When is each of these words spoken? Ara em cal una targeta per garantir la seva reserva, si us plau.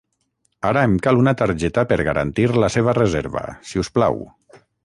Ara 0.69 0.85
em 0.89 0.95
cal 1.07 1.19
una 1.25 1.33
targeta 1.43 1.85
per 1.93 1.99
garantir 2.09 2.49
la 2.65 2.73
seva 2.79 2.99
reserva, 3.01 3.45
si 3.73 3.83
us 3.87 3.97
plau. 3.99 4.23